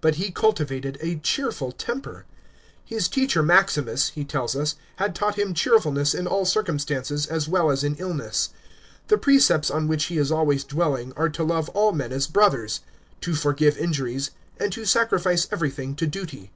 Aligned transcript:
But 0.00 0.16
be 0.18 0.30
cultivated 0.30 0.98
a 1.00 1.16
cheerful 1.16 1.72
temf>er. 1.72 2.22
His 2.84 3.08
teacher 3.08 3.42
Maximus, 3.42 4.10
he 4.10 4.24
tells 4.24 4.54
us, 4.54 4.76
had 4.98 5.16
taught 5.16 5.34
him 5.36 5.52
cheerfulness 5.52 6.14
in 6.14 6.28
all 6.28 6.44
circumstances 6.44 7.26
as 7.26 7.48
well 7.48 7.72
as 7.72 7.82
in 7.82 7.96
illness. 7.96 8.50
The 9.08 9.18
precepts 9.18 9.68
on 9.68 9.88
which 9.88 10.04
he 10.04 10.16
is 10.16 10.30
always 10.30 10.62
dwelling 10.62 11.12
are 11.16 11.28
to 11.30 11.42
love 11.42 11.70
all 11.70 11.90
men 11.90 12.12
as 12.12 12.28
brothers, 12.28 12.82
to 13.20 13.34
forgive 13.34 13.76
injuries, 13.76 14.30
and 14.60 14.72
to 14.74 14.84
sacrifice 14.84 15.48
even 15.52 15.70
thing 15.72 15.96
to 15.96 16.06
duty. 16.06 16.52